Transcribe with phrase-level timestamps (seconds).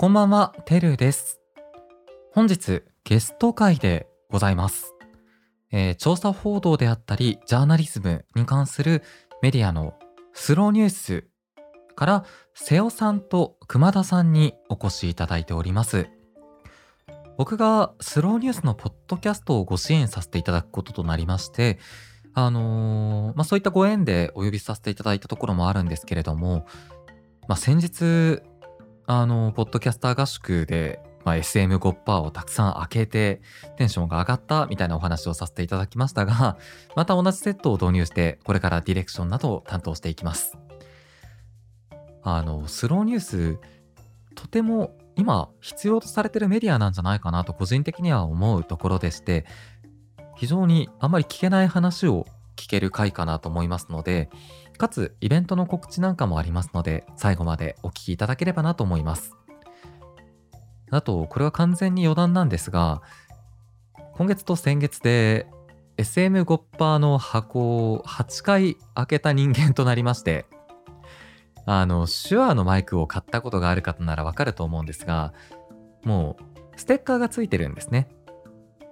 [0.00, 1.42] こんばんは、てるです。
[2.32, 4.94] 本日、ゲスト会でございます。
[5.72, 9.02] えー調査報道であったり、ジャーナリズムに関する
[9.42, 9.92] メディアの
[10.32, 11.28] スローニュース
[11.96, 12.24] から、
[12.54, 16.08] 瀬尾さんと熊田さんにお越しいただいております。
[17.36, 21.78] 僕がスローニュースのポッドキャストをご支援させていただくこととなりまして、
[22.32, 26.64] あのーまあ、そういったご縁でお呼びさせていただいたところもあるんですけれども、
[27.48, 28.42] まあ、先日、
[29.12, 33.42] あの、ポッドキャスター合宿で、まあ、SM5% をたくさん開けて、
[33.76, 36.58] テンションが上がったみたいなお話をさせていただきましたが、
[36.94, 40.56] また同じセットを導入して、これからディレクションなどを担当していきます。
[42.22, 43.58] あの、スローニュース、
[44.36, 49.44] とても今必要とされてるメディアなんじゃないかなと個人的には思うところでして、
[50.36, 54.30] 非常にあまり聞けない話を聞ける回かなと思いますので、
[54.80, 59.36] かつイベントの告知なんかもありますので、最後までお聞きいただければなと思います。
[60.90, 63.02] あと、これは完全に余談なんですが、
[64.14, 65.46] 今月と先月で
[65.98, 70.46] SM5% の箱を8回開けた人間となりまして、
[71.66, 75.34] あの、手話のマイクを買ったことがある方ならわかると思うんですが、
[76.04, 78.08] もう、ステッカーがついてるんですね。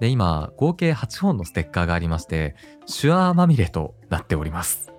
[0.00, 4.92] で、今、合計8本のステッカーがありまして、手話まみれとなっております。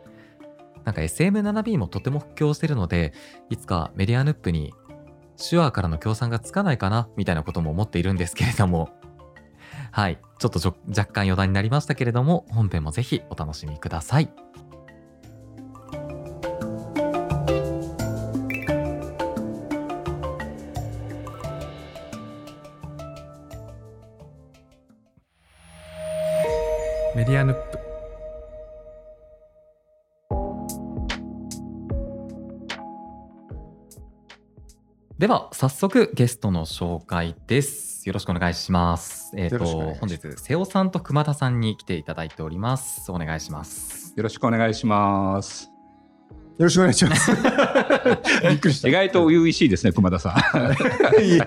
[0.89, 3.13] なんか SM7B もとても布教してるので、
[3.51, 4.73] いつかメディアヌップに
[5.37, 8.89] 手話からの協賛がつかないかなみたいなことも思っているんですけれども、
[9.91, 14.31] はい、ちょっと若干余談になりましたけれども、本編もぜひお楽しみください。
[35.20, 38.08] では、早速ゲストの紹介です。
[38.08, 39.34] よろしくお願いします。
[39.35, 43.12] えっ、と、よろしくお願いします本日、瀬尾さんと熊田さんに来ていただいております。
[43.12, 44.13] お願いします。
[44.16, 45.78] よろしくお願いします。
[46.59, 47.31] よろしくお願いします。
[48.44, 48.90] びっくりした。
[48.90, 50.34] 意外と優々しいですね、熊田さん。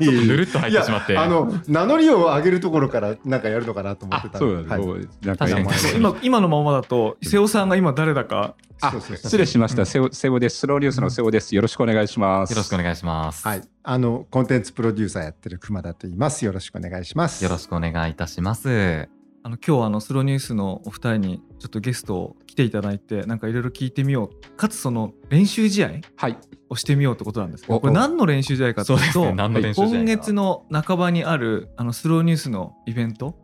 [0.01, 1.19] ぬるっと入ってしまって。
[1.19, 4.47] あの名乗りを上げるところからなんかやるのかなと思ってたんで。
[4.47, 10.61] そうなんです、はい今今今のままだと瀬尾さんが今誰だか失礼しました、瀬尾瀬尾です。
[10.61, 11.55] スローニュースの瀬尾です。
[11.55, 12.51] よろしくお願いします。
[12.53, 13.47] よろしくお願いします。
[13.47, 13.63] はい。
[13.83, 16.43] あのコンテンツプロデューサーやってる熊田と言います。
[16.47, 17.45] よろしくお願いします。
[17.45, 19.11] よろしくお願いいたします。
[19.45, 26.37] あの今日はあのスローニュースのお二人にちょっとゲストを来ていただいてなんかいろいろ聞いてみようかつその練習試合はい。
[26.69, 29.73] をしてみようってことなんですけどおこれ何の練習試合かというとね。
[29.77, 33.37] 今月の半ばにあるあのスローニュースのイベント？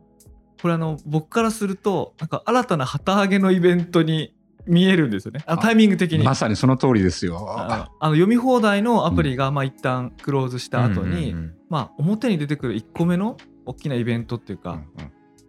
[0.60, 4.34] これあの僕からするとなんか新たな旗揚げのイベントに
[4.66, 6.24] 見えるんですよねああタイミング的に。
[6.24, 7.46] まさにその通りですよ。
[7.48, 11.36] ああの読み放題のアプリがまあ一旦クローズした後に、
[11.68, 14.82] まあ、表に出てくる1個目の大きなイベントっていうか、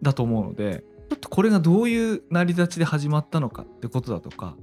[0.02, 4.56] だと思うのでちょっとこれがどういう成り立ちで始まったのかってことだとか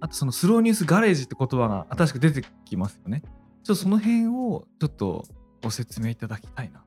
[0.00, 3.22] あとそのスローニュースガレージって言葉が新しく出てきますよね
[3.62, 5.24] ちょっとその辺をちょっと
[5.62, 6.82] ご説明いただきたいな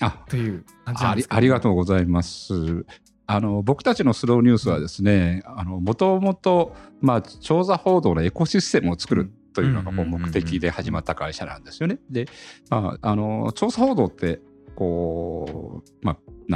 [0.00, 2.84] あという感じなんですけどありがとうございます。
[3.28, 11.98] あの僕たちのスローニュースはですね、あのもともとまあ調査報道のエコシステムを作るというのが目的で始まった会社なんですよね。
[12.10, 12.28] で、
[12.70, 14.40] まああの調査報道って
[14.76, 15.65] こ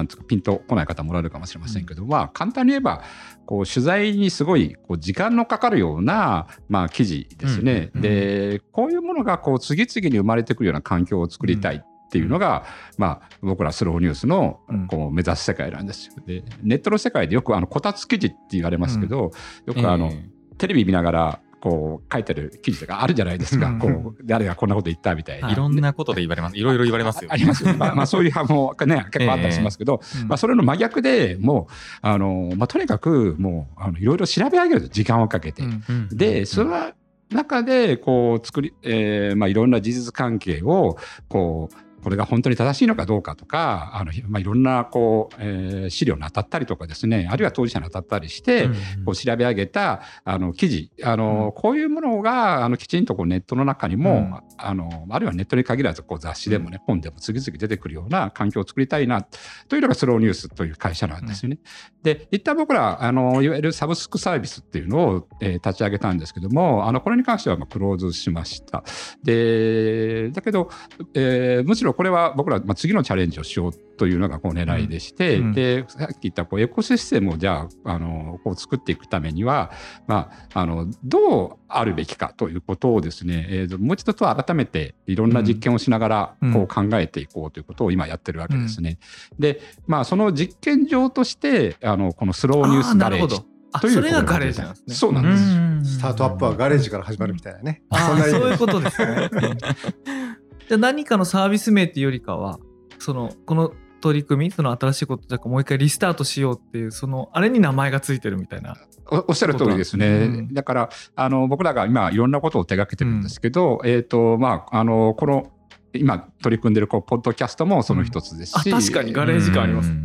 [0.00, 3.02] なんつうかピンとこない方もおられるかもしれませんけど、まあ簡単に言えば
[3.46, 7.72] こう取材にすごいこう時間のかかるようなまあ記事ですね。
[7.72, 11.84] うんうんうんでこういうものがこう次々に生まれてくるような環境を作りたい。
[12.10, 12.64] っていうのが、
[12.98, 16.14] まあ、僕らスローニュースのうんこう目指す世界なんですよ。
[16.26, 19.30] でネットの世界でよくあのこたつ記事って言われますけど、
[19.64, 20.28] よくあの、え
[20.58, 23.78] テレビ見ながらこう書いてる記事とかあるじゃないですか、うん。
[23.78, 25.48] こう誰がこんなこと言ったみたいな。
[25.48, 25.54] ーい。
[25.54, 26.56] ろんなことで言われます。
[26.56, 27.30] いろいろ言われますよ。
[27.32, 30.28] ありますよ、まあ、まあそういう派も、ね、 結構あったりしますけど、うん。
[30.28, 35.62] まあ、それの真逆でもうあの、まあ、とにかくもうあのいろいろ調べ上げると時間をかけて、
[36.10, 36.92] でその
[37.30, 40.96] 中でこう作り、えーまあ、いろんな事実関係を
[41.28, 48.74] こうこれが本当に正しいのかどうかとかあの、まあ、いろんなこう、えー資料に当たったりとかですねあるいは当事者に当たったりして、うん
[49.04, 54.40] こう調べ上げたあの記事あの、こういうものがあのきちんとこうネットの中にも、うん。
[54.62, 59.22] あのあるいはネットに限らずこう雑誌でもね、本でも次々出てくるような環境を作りたいな
[59.68, 61.58] というのがスローニュースという会社なんですよね。
[62.02, 68.82] で一旦僕らあのいわゆるサブスクサービスっていうのを、えー立ち上げたんですけどもあのこれに関してはまあクローズしました。
[69.22, 70.70] でだけど、
[71.14, 79.70] えーむしろろこれは僕ら、まあ、次のチャレンジをしようというのがこう狙いでして、うんでさっき言ったこうエコシステムをじゃああのこう作っていくためには、
[80.06, 88.98] まあ、あのどうあるべきかということをですね、えーともう一度と改めていろんな実験をしながらうんこう考えていこうということを今やってるわけですね。
[89.38, 94.94] で、まあ、その実験場としてあのこのスローニュースガレージあーなるほどあというそれがガレージなんですね。
[94.94, 95.98] そうなんです。
[95.98, 97.82] スタートアップはガレージから始まるみたいなね。
[97.90, 99.30] ああそんなそういうことですね。
[100.70, 102.60] じゃあ何かのサービス名っていうよりかは
[103.00, 108.76] そのこの取り組みその新しいことだからもう一回リスタートしようっていうそのあれに名前がついてるみたいな。
[109.10, 110.06] おおっしゃる通りですね。
[110.06, 115.50] うんだからあの僕らが今いろんなことを手掛けてるんですけど、えっ、とまああのこの
[115.92, 119.90] 今取り組んでるこうポッドキャストもその一つですし、あ確かにガレージ感あります。
[119.90, 120.04] うん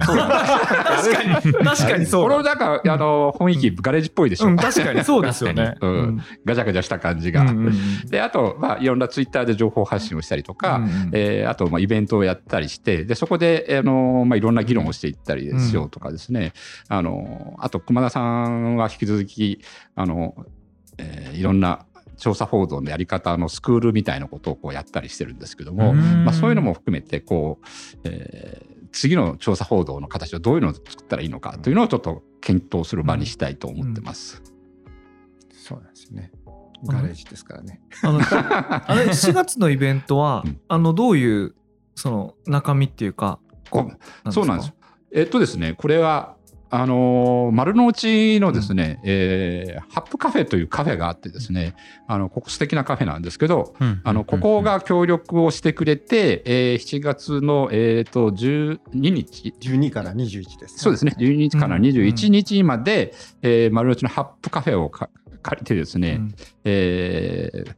[0.95, 1.53] 確かに。
[1.53, 2.06] 確かに。
[2.06, 2.24] そう。
[2.24, 4.47] こだれなんかあの雰囲気ガレージっぽいでしょ。
[4.47, 5.03] うん確かに。
[5.03, 5.75] そうですよね。
[5.81, 6.21] うん。
[6.45, 7.42] ガチャガチャした感じが。
[7.42, 8.07] うんうんうん。
[8.09, 10.77] であとまあいろんなツイッターで情報発信をしたりとか。
[10.77, 16.53] うえーあとまあイベントをやったりしてでそこで、あのまあ、いろんな議論をしていったりしようとかですね、
[16.88, 19.62] あのあと熊田さんは引き続き
[19.95, 20.36] あの、
[20.97, 21.86] えーいろんな
[22.18, 26.24] 調査報道のやり方のスクールみたいなことをこうやったりしてるんですけども、うん。
[26.24, 27.65] まあ、そういうのも含めてこう、
[28.06, 34.42] えー次の調査報道の形をどういうのを作ったらいいのかというのをちょっと検討する場にしたいと思ってます。
[35.51, 36.31] そうなんですよね。
[36.86, 37.81] ガレージですからね。
[38.01, 41.56] あの あれ4月のイベントは、うんあのどういう
[41.95, 43.39] その中身っていうか
[44.31, 44.74] そうなんです。
[45.12, 46.34] えっとですね、これは、
[46.69, 51.75] あのー丸の内のですね、えーハップカフェというカフェがあってですね、
[52.07, 65.09] あの、ここ素敵なカフェなんですけど、あの、ここが協力をしてくれて、えー7月の、えっと、12日、12から21です、そうですね、12日から21日まで、えー丸の内のハップカフェをか
[65.41, 66.35] 借りてですね、うん。
[66.65, 67.75] えー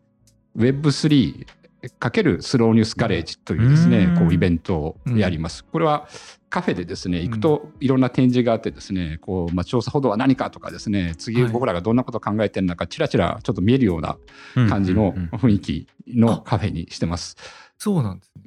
[0.57, 1.45] Web3
[1.89, 5.65] かけるスローニュースガレージというですねうん、こうイベントをやります。
[5.65, 6.07] これは
[6.49, 11.51] カフェでですね、行くといろんな展示があってですね、こう、まあ、調査報道は何かとかですね、次はい。
[11.51, 14.17] 僕らがどんなことを考えてるのか、ちらちらちょっと見えるような
[14.69, 17.35] 感じの雰囲気のカフェにしてます。
[17.77, 18.43] そうなんですね。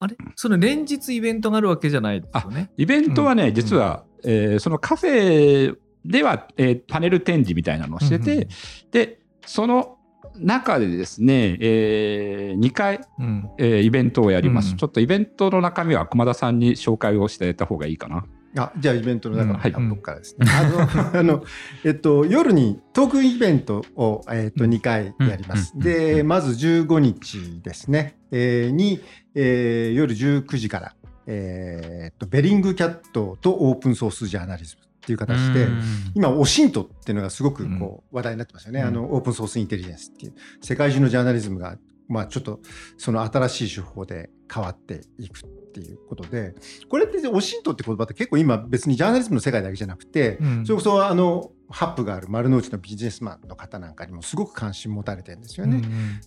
[0.00, 0.16] あれ？
[0.34, 2.72] その連日イベントがあるわけじゃないですよね？
[2.76, 3.54] イベントはね、うん。
[3.54, 8.48] 実は、えーそのカフェでは、えーパネル展示みたいなのをしてて、
[8.90, 9.98] で、その
[10.38, 13.50] 中でですね、え2回、うん。
[13.58, 14.76] えーイベントをやります、うん。
[14.76, 18.24] ちょっとイベントの中身は熊田さんに紹介をしてあげた方がいいかな。
[18.54, 19.60] あじゃあイベントの中のうん。
[19.60, 19.72] はい。
[19.88, 20.46] 僕からですね。
[20.50, 20.80] あの
[21.20, 21.44] あの
[21.84, 25.72] えっと夜にトークイベントをえっと2回やります。
[25.74, 25.80] うん。
[25.80, 29.00] でまず15日ですね、えーに、
[29.34, 30.94] えー夜19時から、
[31.26, 35.68] えーっとベリングキャットとオープンソースジャーナリズムっていう形で。
[36.14, 38.86] 今、オシントっていうのがすごくこう話題になってますよね、うん。
[38.86, 41.76] あのオープンソースインテリジェンスっていう、世界中のジャーナリズムが、
[42.08, 42.60] まあ、ちょっと
[42.98, 46.54] その新しい手法で変わっていくっていうことで、
[46.88, 50.66] これってオシントって言葉って結構今、別にジャーナリズムの世界だけじゃなくて、うん。
[50.66, 55.82] それこそあのハップがある丸の内のビジネスマンの方なんかにもすごく関心持たれてるんですよね。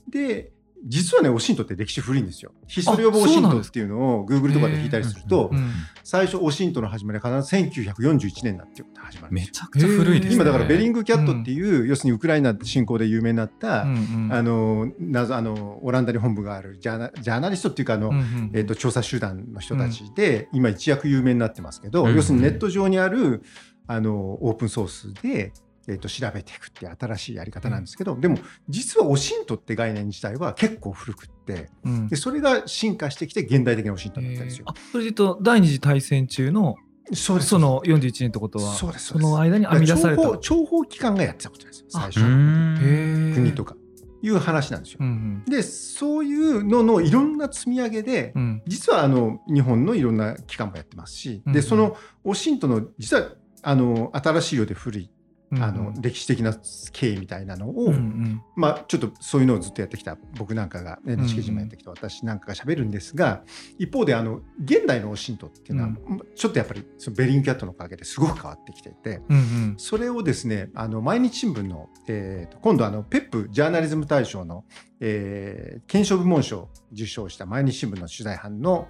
[0.10, 0.51] で
[0.85, 2.51] 実はね、オシントって歴史古いんですよ。
[2.67, 5.71] ヒストリー・オブ・オシントっていうのを Google とかで聞いたりするとう、ん
[6.03, 10.35] 最初オシントの始まりは必ず1941年だって始まるめちゃくちゃ古いですね。
[10.35, 10.95] 今だからベリング。
[10.95, 22.15] グキャットっていう、要するにウクライナ侵攻で有名になった、うんうんあの謎あのオランダに本部があるジャーナジャーナリストっていうかあの、うんうんえー、と調査集団の人たちで、今一躍有名になってますけど、うん。
[22.15, 23.43] 要するにネット上にある
[23.88, 25.51] あのオープンソースで、
[25.87, 28.37] えー、と調べていくって新しいやり方なんですけど、でも
[28.69, 32.07] 実はオシントって概念自体は結構古くってうん。
[32.07, 34.65] でそれが進化してきて現代的なオシントになったんですよ。
[34.67, 34.74] あ。
[34.91, 36.75] それで言うと第二次大戦中の
[37.13, 37.50] そうです。
[37.50, 39.07] その41年ってことはそうです。
[39.07, 40.24] その間に編み出された。
[40.24, 43.36] 諜報機関がやってたことなんですよ最初。
[43.36, 43.75] 国とか
[44.24, 45.00] いう話なんですよ。
[45.01, 48.41] うんでそういうののいろんな積み上げで、うん。
[48.41, 53.29] うん実はあの日本のいろんな機関もやってますし、うんでそのオシントの実は
[53.62, 55.10] あの新しいようで古い
[55.51, 56.55] あの歴史的な
[56.91, 58.41] 経緯みたいなのを、うんうん。
[58.55, 63.43] まあ、ちょっとそういうのをずっとやってきた僕なんかが NHK 人もやってきた私なんかが喋るんですが
[63.77, 65.89] 一方であの現代のオシントっていうのは、
[66.35, 69.21] ちょっとやっぱりそのベリングキャットのおかげですごく変わってきていて。
[69.29, 69.75] うんうん。
[69.77, 74.65] それをですね、あの毎日新聞の、えーと今度あの、ペップジャーナリズム大賞の、
[74.99, 78.87] えー検証部門賞を受賞した毎日新聞の取材班の、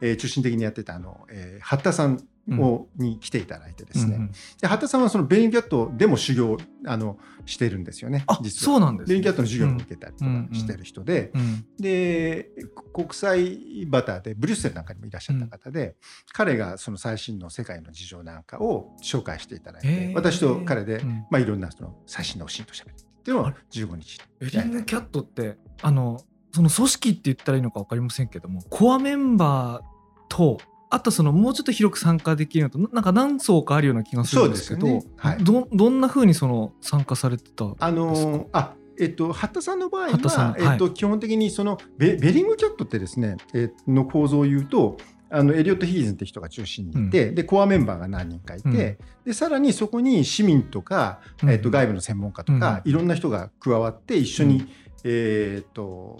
[0.00, 4.30] えー中心的にやってたあの、えー八田さんを、に来ていただいてですね、うんうん。
[4.60, 8.74] で八田さんはそのベリングキャットでも修行あのしてるんですよね、あ実は。
[8.74, 9.14] そうなんですね。
[9.14, 12.50] ベリングキャットの授業も受けたりとかしてる人で、うんで
[12.92, 15.96] 国際バターでブリュッセルなんかにもいらっしゃった方で、
[16.32, 20.14] 彼がその最新の世界の事情なんかを紹介していただいて、へー。
[20.14, 21.26] 私と彼で、うん。
[21.30, 26.20] まあ、いろんなその最新のおしんとしゃべるっていうのを15日ベリングキャットってあの
[26.52, 29.84] その組織って言ったらいいのか分かりませんけどもコアメンバー
[30.28, 30.58] と
[30.90, 35.04] あとそのもうちょっと広く参加できるのとなんか何層かあるような気がするんですけどね。
[35.16, 35.44] はい。
[35.44, 37.86] どどんな風にその参加されてたんですか？
[37.86, 44.96] あのーあえっと、八田さんの場合は、えっとは基本的にそのベベリングキャットってですね、えーの構造を言うと
[45.30, 48.74] あのエリオット・ヒーズンって人が中心にいて、でコアメンバーが何人かいて、うん。
[48.74, 48.98] で
[49.34, 51.50] さらにそこに市民とか、うん。
[51.50, 54.68] えっと外部の専門家とか、いろんな人が加わって一緒に、うん。
[55.04, 56.16] えっと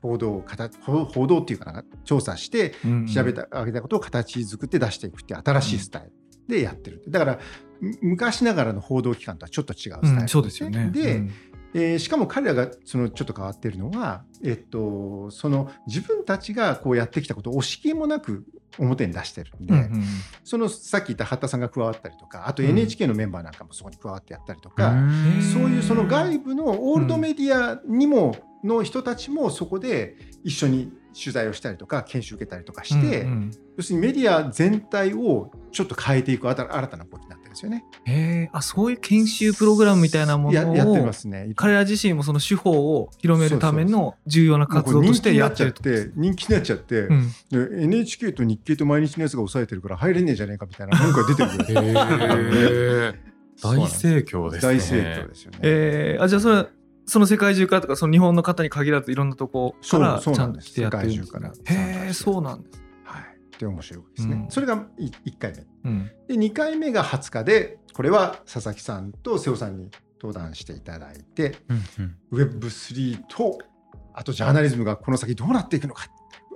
[0.00, 0.44] 報道を
[0.82, 6.12] 報報道っていうかな調査してうん調べたあげたことを形作って出していくって新しいスタイル
[6.48, 7.02] でやってる。
[7.08, 7.38] だから
[7.80, 10.90] む昔ながらの報道機関とはちょっと違うスタイルうんそうですよね。
[10.90, 11.30] で、うん。
[11.74, 18.44] えーしかも彼らがそのちょっと変わっているのは、えっと、その自分たちがこうやってきたことを惜しげもなく
[18.78, 20.04] 表に出してるんで、うんうん
[20.44, 22.68] そのさっき言った八田さんが加わったりとかあとうん。
[22.70, 37.86] NHK のメンバーなんかもそこに加わってやったりとか、うんそういうその外部のオールドメディアにも、の人たちもそこで一緒に取材をしたりとか研修受けたりとかして、うんうん要するにメディア全体をちょっと変えていく新た新たな動きになってるんですよね。
[38.04, 41.50] へえあそういう研修プログラムみたいなものややってをますね。
[41.56, 45.82] 彼ら自身もその手法を広めるための重要な活動としてやってると。
[45.82, 53.14] て人気になっちゃって、うんで NHK と日経と毎日のやつが抑えてるから入れねえじゃねえかみたいな文句が出てくる
[53.62, 54.74] 大盛況ですね。
[54.74, 55.58] 大盛況ですよね。
[55.62, 56.68] えーあじゃあそれは
[57.06, 62.82] その世界中からとかその日本の方に限らずいろんなとこからちゃんと来てやってるんですからねへえそうなんです。
[63.04, 63.58] はい。
[63.58, 64.34] で面白いですね。
[64.44, 65.90] うんそれが1回目。
[65.90, 69.90] うんで2回目が20日でこれは佐々木さんと瀬尾さんに
[70.20, 73.58] 登壇していただいてうんうん Web3 と
[74.14, 76.06] あとジャーナリズムがこの先どうなっていくのか。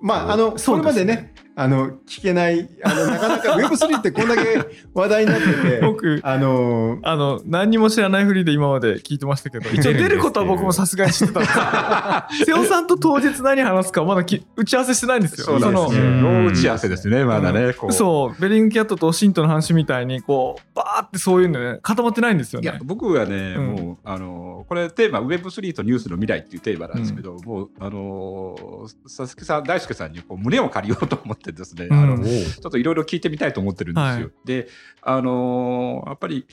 [0.02, 4.58] まあ、あのそねこれまでねあの聞けないあのなかなか Web3 ってこんだけ
[4.92, 15.46] 話題になってて 僕あのあの何にも知らないふりで今まで聞いてましたけど 一応出ることは僕もさすがに知ってたんですよ 瀬尾さんと当日何話すかまだき打ち合わせしてないんですよ。
[15.46, 16.06] そうですね。
[16.06, 17.72] うんロー打ち合わせですね、まだね。
[17.72, 22.64] こうそうベリングキャットとシントの話みたいにこうバーってそういうのね固まってないんですよね。
[22.64, 28.56] いや僕はね、うんもうあのこれテーマ Web3 とニュースの未来っていうテーマなんですけど、もうあの
[29.04, 31.98] 佐々木さん大輔さんにこう胸を借りようと思ってですね、うん。
[31.98, 34.10] あのちょっといろいろ聞いてみたいと思ってるんですよ。
[34.10, 34.30] はい。
[34.44, 34.68] で
[35.02, 36.46] あのやっぱり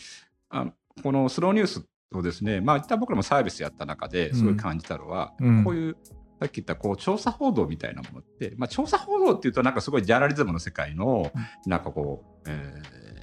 [0.49, 5.63] あのこのスローニュースをですねまあ一旦僕らもサービスやった中ですごい感じたのは、うん。
[5.63, 5.97] こういう
[6.39, 11.31] さっき言ったこう調査報道みたいなものって、まあ、調査報道っていうとなんかすごいジャーナリズムの世界の
[11.65, 13.13] なんかこう、えー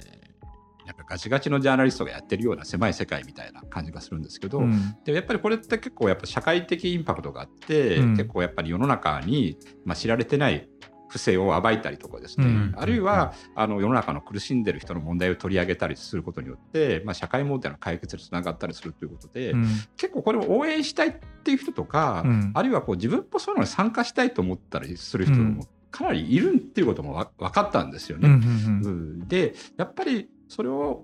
[0.91, 4.97] なんかガチガチのジャーナリストがやってるような狭い世界みたいな感じがするんですけど、うん。
[5.05, 8.11] でやっぱりこれって結構やっぱ社会的インパクトがあって、うん。
[8.11, 10.67] 結構やっぱり世の中に、まあ、知られてない
[11.11, 12.73] 不正を暴いたりとかですね、うん。
[12.77, 19.67] あるいはあの世の中の苦しんでる人の問題を取り上げたりすることによって、まあ、社会問題の解決につながったりするということで、うん。
[19.97, 21.13] 結構これを応援したいっ
[21.43, 22.51] ていう人とか、うん。
[22.53, 28.29] あるいはこう自分もそういうのに参加したいと思ったりする人もかなりいるっていうこともわ分かったんですよね。
[28.29, 28.89] うんうんう
[29.23, 29.27] ん。
[29.27, 31.03] でやっぱりそれを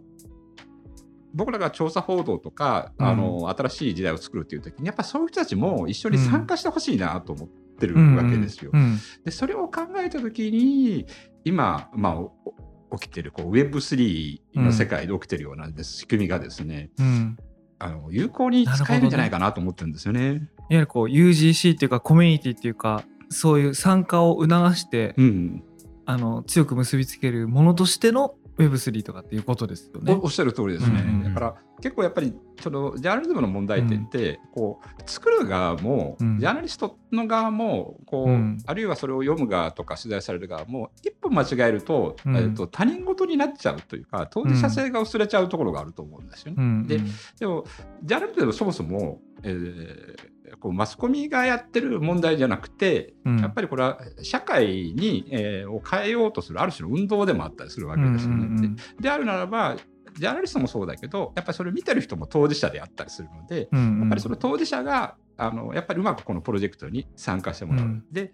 [1.34, 3.06] 僕らが調査報道とか、うん。
[3.06, 8.72] あの新しい時代を作るっていう時にやっぱそういう人たちも一緒に参加してほしいなと思ってるうんわけですよ。
[8.74, 11.06] うんでそれを考えた時に
[11.46, 17.38] 今、まあ、お起きてるこう Web3 の世界で起きてるような仕組みがですねうん
[17.80, 20.22] あの有効に使えるんじゃないかなと思ってるんですよね。
[20.30, 25.64] いわゆるこう UGC っていうかコミュニティっていうかそういう参加を促して、うん、
[26.06, 30.14] あの強く結びつけるものとしての Web3 とかっていうことですよね。
[30.14, 31.34] おおっしゃる通りですね、うんうんうん。
[31.34, 36.40] だから結構やっぱりそのジャーナリズムの問題点って、こう作る側も、うん。
[36.40, 38.58] ジャーナリストの側もこう、うん。
[38.66, 42.36] あるいはそれを読む側とか取材される側も一歩間違えると,、うん。
[42.38, 46.56] えっと他人事になっちゃうというか当事者性が薄れちゃうところがあると思うんですよね。
[46.58, 47.00] うんで
[47.40, 47.66] でも
[48.04, 53.40] ジャーナリズムはそもそも、えーこうマスコミがやってる問題じゃなくて、うん。
[53.40, 58.36] やっぱりこれは社会に、えーを変えようとするある種の運動でもあったりするわけですよね。
[58.36, 59.76] うんうんうんでであるならば
[60.18, 64.00] ジャーナリストもそうだけどやっぱりそれを見てる人も当事者であったりするので、うん。
[64.00, 67.86] やっぱりその当事者があのやっぱりうまくこのプロジェクトに参加してもらう。
[67.86, 68.06] うん。
[68.12, 68.34] で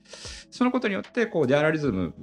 [0.51, 2.13] そのことによってこうジャーナリズム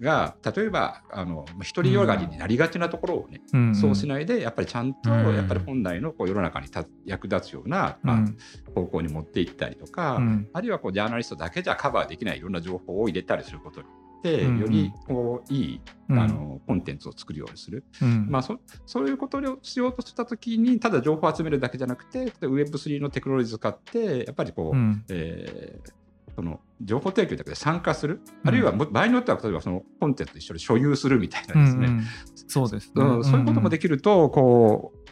[0.00, 3.74] が例えばあの独りよがりになりがちなところをね、うん。
[3.74, 5.34] そうしないでやっぱりちゃんとうん。
[5.34, 8.36] やっぱり本来のこう世の中に立役立つような、まあうん
[8.74, 10.48] 方向に持っていったりとか、うん。
[10.52, 16.18] あるいはこうジャーナリストだけじゃカバーできないいろんな情報を入れたりすることによって、うんよりこういい、うん。
[16.18, 18.26] あのコンテンツを作るようにする、うん。
[18.30, 25.04] まあ、そそういうことをしようとしたときにただ情報を集めるだけじゃなくて Web3 のテクノロジーを使ってやっぱりこう、うん。
[25.08, 32.04] えーその情報提供だけで参加する、あるいはも場合によっては例えばそのコンテンツと一緒に所有するみたいなですね、うんうん。
[32.46, 35.05] そうですね、うんそういうこともできるとこう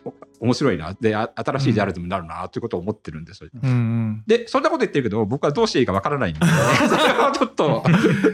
[0.45, 3.51] 面白いなであ新しいジャーナリズムになるなということを思ってるんですよ。
[3.63, 7.83] うんうん、でそんなこと言ってるけど僕はどうしていいかわからないんで それはちょっと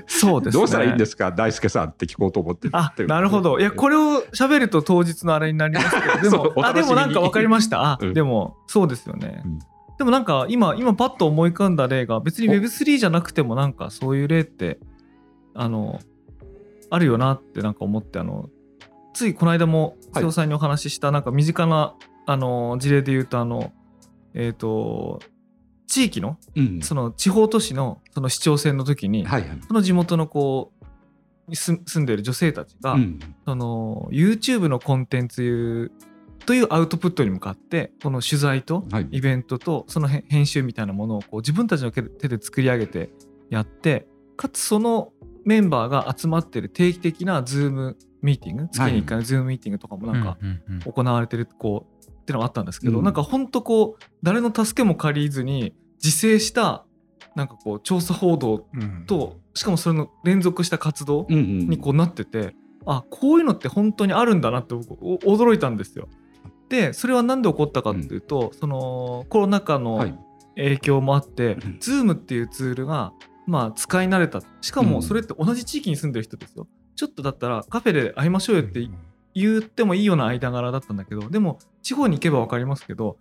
[0.06, 0.60] そうですね。
[0.60, 3.58] どうしたらいいんですか大輔さんって聞こうと思ってるあ、なるほど。
[3.58, 7.92] いや、これを喋ると当日のあれになりますけど、でも あ、でもなんか分かりました。
[7.92, 9.42] あ、うんでも、そうですよね。
[9.44, 9.58] うん
[9.98, 14.78] でもなんか今、今パッと思い浮かんだ例が、別にお Web3 じゃなくてもなんかそういう例って、
[15.54, 16.00] あの、
[16.88, 18.48] あるよなってなんか思って、あの、
[19.20, 23.70] ついこの間もはい瀬尾さんにお話しした、なんか身近な、あの、事例で言うと、あの、
[24.32, 25.20] えっ、と、
[25.86, 29.26] 地域の、うんその地方都市のその市長選の時に、
[29.68, 35.92] その地元のこうに住住んでる女性たちが、うんその YouTube のコンテンツ
[36.46, 39.08] というアウトプットに向かってこの取材とはい。
[39.10, 43.10] イベントとそのへ編集みたいなものをこう自分たちの手で手で作り上げて
[43.50, 45.12] やってかつその
[45.44, 48.68] メンバーが集まってる定期的な Zoom ミーティング？
[48.70, 50.80] 月に1回の Zoom ミーティングとかもなんかうんうんうん。
[50.80, 53.04] 行われてるこうってのがあったんですけど、うん。
[53.04, 56.84] なんかほんとこう誰の助けも借りずに自制した
[57.34, 62.54] なんかこう調査報道うんとしかもそれの連続した活動うんうんにこうなってて、
[62.86, 66.08] あこういうのって本当にあるんだなって僕お驚いたんですよ。
[66.68, 70.14] でそれは何で起こったかっていうと、そのコロナ禍はのい。
[70.56, 71.78] 影響もあって、うん。
[71.80, 73.12] Zoom っていうツールが
[73.46, 74.42] まあ使い慣れた。
[74.60, 76.66] しかもそれって同じ地域に住んでる人ですよ。
[77.00, 78.86] ちょっとだったらカフェで会いましょうよって
[79.34, 83.16] 言ってもいいような間柄だったんだけどでも地方に行けば分かりますけど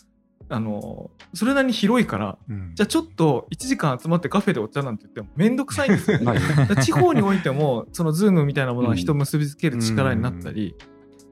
[0.49, 2.71] あのそれなりに広いからうん。
[2.75, 6.19] じゃあちょっと1時間集まってカフェでお茶なんて言ってもめんどくさいんですよ。
[6.19, 6.41] ね。
[6.83, 10.75] 地方においてもその Zoom みたいなものが人を結びつける力になったり、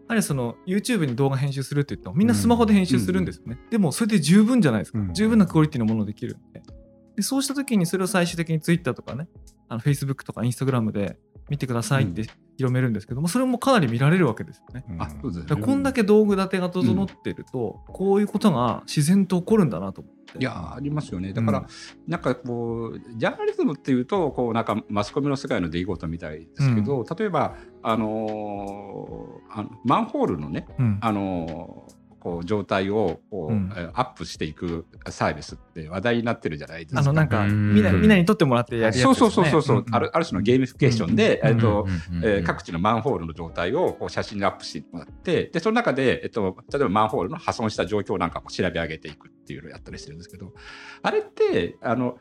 [0.08, 5.14] あるいはその YouTube に動画編集するって言ってもみんなスマホで編集するんですよね、でもそれで十分じゃないですか、うん。
[5.14, 6.62] 十分なクオリティのものできるんで。
[7.18, 9.28] でそうした時にそれを最終的に Twitter とかね
[9.68, 11.18] あの Facebook とか Instagram で
[11.50, 12.24] 見てくださいって
[12.58, 14.86] 広めるんですけども、それもかなり見られるわけですよね。
[15.00, 15.56] あそうです。
[15.56, 20.18] ねこんだけ道具立てが整ってると、こういうことが自然と起こるんだなと思って。
[20.40, 21.32] いやありますよね。
[21.34, 21.66] だから、うん。
[22.08, 30.98] なんかこう、ジャーナリズムっていうと、こうなんかマスコミの世界の出来事みたいですけど、例えば、あのーあのマンホールのね、うん。
[31.02, 31.97] あのー
[32.28, 37.00] こう状態をこう、うんえーアップしていくサービスって話題になってるじゃないですか。
[37.00, 39.16] あのなんかうんみんなみんなに撮ってもらってやるやつですそう。
[39.16, 41.88] そうそうそう、んんあるある種のゲーミフィケーションで、うんえっと
[42.46, 50.54] 各地のマンホールの状態をこう写真にアップしてもらってでその中で、えっと、例えばマンホールの破損した状況なんかも調べ上げていくっていうのをやったりしてるんですけど
[51.02, 52.18] あれってあの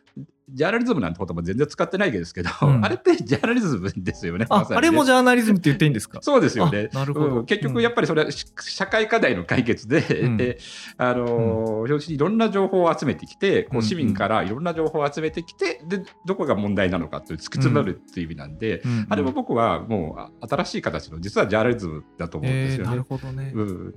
[0.48, 2.84] ジャーナリズムなんてことも全然使ってないですけど、うん。
[2.84, 4.46] あれってジャーナリズムですよね。
[4.48, 4.66] あね。
[4.76, 6.20] あれもジャーナリズムって言っていいんですか？
[6.22, 6.88] そうですよね。
[6.94, 7.40] あなるほど。
[7.40, 7.46] うん。
[7.46, 10.36] 結局やっぱりそれはし社会課題の解決で、うん。
[10.36, 10.58] で
[10.98, 13.78] あのー要するにいろんな情報を集めてきてこうん。
[13.80, 19.06] う市民からいろんな情報を集めてきてでどこが問題なのかという突き詰めるっていう意味なんで、うん。
[19.10, 23.06] あれも僕はもうあ新しい形の実はジャーナリズムだと思うんですえーなるよね。
[23.08, 23.50] ほどね。
[23.52, 23.94] うん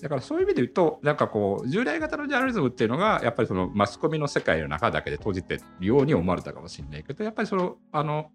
[0.00, 8.30] だからそういう意味で言うと、なんかこう、従来型のジャーナリズムっていうのが、やっぱりそのマスコミの世界の中だけで閉じてるように思われたかもしれないけど、やっぱりその、あの、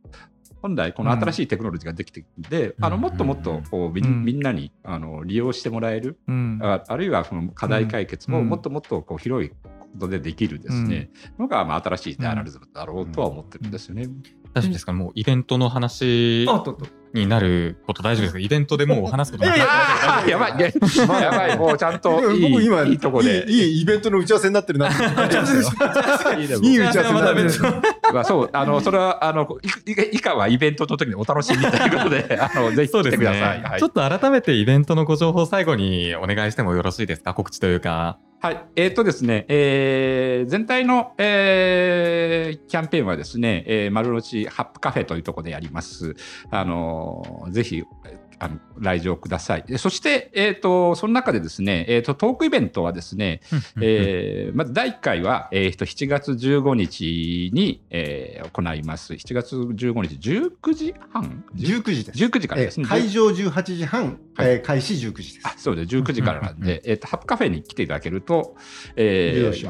[0.62, 2.86] 本来この新しいテクノロジーができてくるんで、うん。
[2.86, 4.24] あのもっともっとこうみ,、うん。
[4.24, 6.60] みんなにあの利用してもらえる、うん。
[6.62, 8.50] ああるいはその課題解決もうん。
[8.50, 9.56] もっともっとこう広いこ
[10.00, 14.08] とでできるですね、のがまあ新しいジャーナリズムだろうとは思ってるんですよね。
[14.54, 16.48] 大丈夫ですかもうイベントの話。
[16.50, 18.40] あととになること大丈夫ですか？
[18.40, 19.58] イベントでもう話すことなく。
[19.60, 19.64] な
[20.24, 23.46] っやばい、やばい、もうちゃんといい僕今いいとこで。
[23.50, 24.90] いいいいイベントの打ち合わせになってるな。
[24.90, 25.48] いい打ち合わ
[27.08, 27.50] せになってる。
[28.14, 29.48] まあそう、あの、それは、あの、
[30.12, 33.62] 以下はイベントの時にお楽しみということで、あの、 ぜひ来てください。
[33.62, 33.80] はい。
[33.80, 37.34] ちょっと改めてイベントのご情報最後にお願いしてもよろしいですか？
[37.34, 38.18] 告知というか。
[38.44, 38.66] はい。
[38.76, 46.14] えっ、とですね、えー全体の、えーキャンペーンはですね、えー丸の内ハップカフェというところでやります。
[46.52, 47.86] あのーぜひ、
[48.44, 49.64] あの来場ください。
[49.64, 53.40] でそして、えっ、と、その中でですね、えっ、と、トークイベントはですね、
[53.80, 59.14] えーまず第1回は、えーと7月15日に、えー行います。
[59.14, 62.20] 7月15日、19時半？19時です。
[62.20, 62.86] 19時からですね。
[62.86, 65.48] え会場18時半、はいえー開始19時です。
[65.48, 68.58] あそうです、19時からなんで、えっと、ハップカフェに来ていただけると、
[68.98, 69.68] えー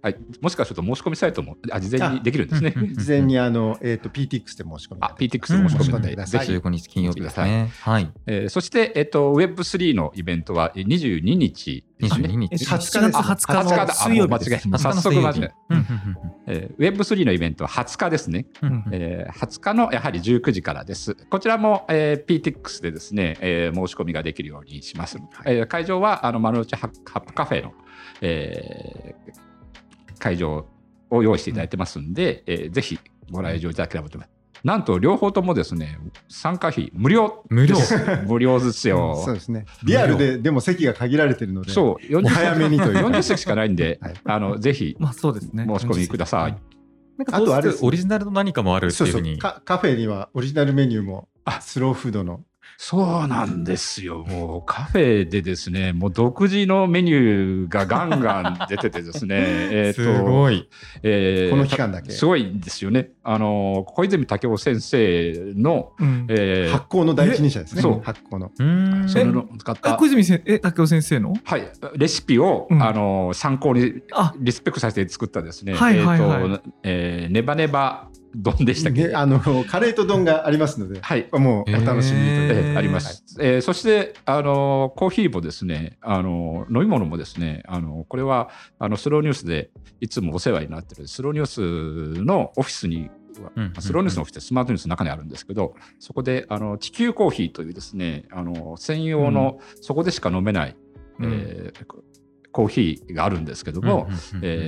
[0.00, 2.74] はいもしかすると申し込みサイトもあ事前にできるんですね。
[2.92, 7.70] 事前にあの、えー、と PTX で申し込みあ、PTX で申し込みうんぜひ15日金曜日ですね。
[7.80, 8.03] はい。
[8.26, 12.28] えーそして、えっと、Web3 のイベントはえー22日ですね。
[12.28, 12.64] 22日。
[12.64, 14.68] 7月20日20日のだ水曜日です。
[14.68, 15.84] 20日早20日の水曜日速間違えうんうん
[16.46, 18.46] えー Web3 のイベントは20日ですね。
[18.62, 21.14] うんうんえー20日のやはり19時からです。
[21.30, 25.18] こちらも、えー PTX でですね、えー申し込みができるようにします。
[25.46, 27.72] えー会場はあの丸の内ハッハップカフェの、
[28.20, 29.44] えー
[30.18, 30.66] 会場
[31.10, 32.98] を用意していただいてますんで、えーぜひ
[33.30, 34.33] ご来場いただければと思います。
[34.64, 35.98] なんと両方ともですね
[36.28, 37.76] 参加費無料無料
[38.26, 39.20] 無料ですよ。
[39.22, 39.66] そうですね。
[39.84, 43.06] リアルででも席が限られてるので、そうお早めにという。
[43.06, 45.66] 40席しかないんで、 はいあのぜひまあそうですね。
[45.68, 46.56] 申し込みください。
[47.18, 49.38] なんかあとあれオリジナルの何かもあるってそそういううふうに。
[49.38, 52.40] カカフェにはオリジナルメニューもあスローフードの
[52.76, 54.24] そうなんですよ。
[54.28, 59.36] もうカフェでですね、もう独自のメニューがガンガン出ててですね、
[59.72, 60.68] えすごい。
[61.02, 62.10] えーこの期間だけ？
[62.10, 63.10] すごいんですよね。
[63.22, 67.82] あの小泉武夫先生の、うんえー発酵の第一人者ですね。
[67.82, 68.50] そう発酵の。
[68.58, 69.08] うーん。
[69.08, 71.34] それの使っえた小、泉先え竹雄先生の？
[71.44, 71.62] はい、
[71.96, 82.32] レシピを、うんあの参考にあリスペクトさせて作ったですね、はいはいはいえーとえーネバネバ丼でしたっけ、ねあのカレーと丼がありますので、はい、もうお楽しみにと。
[82.32, 82.74] いうえへー。
[82.74, 83.24] ーあります。
[83.40, 89.70] えーそしてあのコーヒーもですね、あの飲み物もですね、あのこれはあのスローニュースで
[90.00, 93.10] いつもお世話になってるスローニュースのオフィスに。
[93.56, 100.76] うんスローニュースのオフィスってスマートニュースの中にあるんですけど、そこであの地球コーヒーというですね、あの専用の、そこでしか飲めない、
[101.18, 101.32] うん。
[101.32, 101.86] えー
[102.54, 104.08] コーヒーがあるんですけども、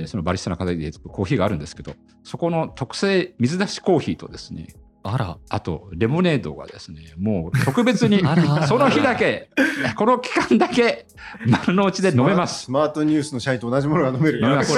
[0.07, 4.67] そのバリスタの方でコーヒーがあるんですけど、そこの特製水出しコーヒーとですね、
[5.13, 5.37] あら。
[5.49, 8.21] あと、レモネードがですね、もう特別に
[8.67, 9.49] その日だけ、
[9.95, 11.07] この期間だけ、
[11.45, 12.65] 丸の内で飲めます。
[12.65, 14.41] スマートニュースの社員と同じものが飲める。
[14.41, 14.77] 飲めます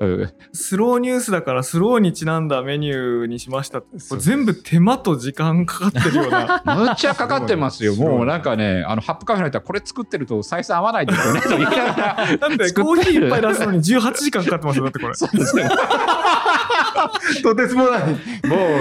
[0.00, 3.82] うんスローニュースだからスローにちなんだメニューにしました
[4.18, 7.94] 全部手間と時間かかってるような むっちゃかかってますよ。
[7.94, 11.40] もうなんかね、あのハップカフェの人はこれ作ってると採算合わないですよね。
[11.40, 15.68] と言いながらだって作コーヒー一杯出すのに 18時間かかってますよだってこれそうですね
[17.42, 18.02] とてつもない。
[18.02, 18.16] も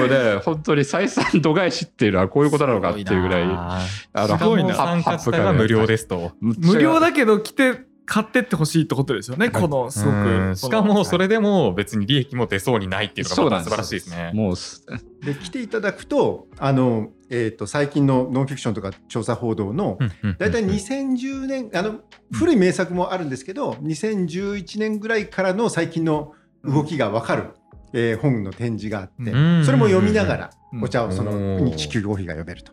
[0.06, 3.44] うね、本当に採算度外視っていうのはこういうことなのかっていうぐらい。
[3.44, 6.32] あのすごいなハッ参加したら無料ですと。
[6.40, 14.32] 無料だけど来て買ってってほしいってことですよねこのすごうんくしかもそれでも別に利益も出そうにないっていうのが素晴らしいですね。
[14.34, 14.86] もうす
[15.24, 19.98] で来ていただくとあの、えー、と最近のノンフィクションとか調査報道の
[20.40, 22.02] 大体2010年あの
[22.34, 26.34] 古い名作もあるんですけど2011年ぐらいからの最近の
[26.64, 27.52] 動きが分かる、
[27.94, 29.66] えー本の展示があってうん。
[29.66, 30.84] それも読みながらうん。
[30.84, 32.72] お茶をその地球コーヒーが読めると。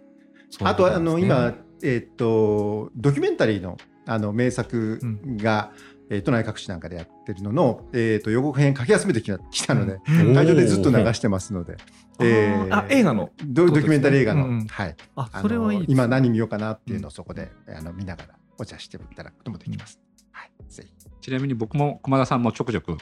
[0.64, 3.76] あことはあの今、えっとドキュメンタリーの
[4.06, 4.98] あの名作
[5.36, 5.72] が、
[6.10, 10.34] えー都内各地なんかでやってるのの、えっと予告編書き集めてきたきたので、うん。
[10.34, 11.76] 会場でずっと流してますので、
[12.18, 13.30] えーあ映画の？
[13.46, 20.00] ドドキュメンタリー映画の、はい、あそれはいい今何見ようかなっていうのをそこで、あの見ながらお茶していただくこともできます。
[20.32, 20.94] はい、ぜひ。
[21.20, 22.96] ちなみに僕も駒田さんもちょくちょく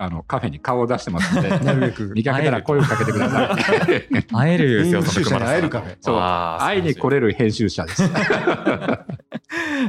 [0.00, 3.58] あのカフェに顔を出してますので、なるべく見かけたら声をかけてくださ
[3.90, 4.24] い。
[4.32, 5.96] 会える編よ、集者に会えるカフェ。
[6.00, 8.02] そう会いに来れる編集者です。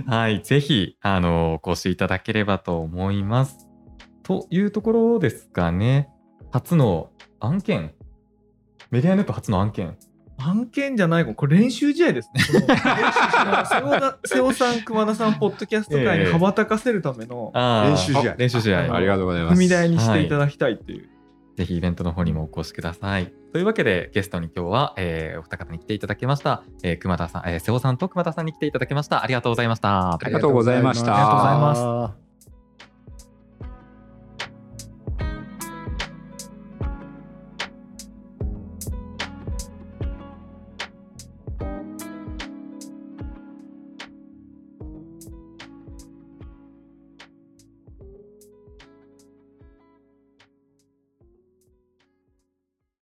[0.08, 3.68] はい、ぜひ、あの、お越しいただければと思います。
[4.24, 6.10] というところですかね。
[6.52, 7.94] 初の案件。
[8.90, 9.96] メディアネット初の案件。
[10.40, 12.42] 案件じゃないこれ練習試合ですね。
[12.62, 18.94] この練習試合瀬尾さん、熊田さん、ポッドキャスト界に羽ばたかせるためのあー練習試合あ練習試合。
[18.94, 19.56] ありがとうございます。
[19.56, 21.10] 踏み台にしていただきたいっていう。
[21.58, 23.34] ぜひイベントの方にもお越しください。
[23.52, 26.64] というわけで、ゲストに今日は、えーお二方に来ていただきました。
[26.84, 29.24] えー熊田さん、えー瀬尾さんと熊田さんに来ていただきました。
[29.24, 30.14] ありがとうございました。
[30.14, 32.29] ありがとうございましたありがとうございます。